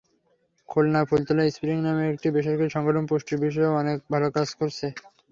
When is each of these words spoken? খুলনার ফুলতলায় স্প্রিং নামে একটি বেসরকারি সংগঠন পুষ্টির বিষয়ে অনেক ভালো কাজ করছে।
খুলনার 0.69 1.05
ফুলতলায় 1.09 1.53
স্প্রিং 1.55 1.77
নামে 1.81 2.03
একটি 2.07 2.27
বেসরকারি 2.35 2.69
সংগঠন 2.71 3.03
পুষ্টির 3.09 3.43
বিষয়ে 3.45 3.75
অনেক 3.79 3.97
ভালো 4.13 4.27
কাজ 4.35 4.49
করছে। 4.59 4.85